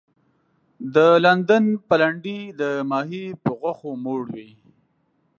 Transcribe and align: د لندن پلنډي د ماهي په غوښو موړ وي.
د 0.95 0.97
لندن 1.25 1.65
پلنډي 1.89 2.39
د 2.59 2.61
ماهي 2.89 3.25
په 3.43 3.49
غوښو 3.59 3.91
موړ 4.03 4.21
وي. 4.35 4.51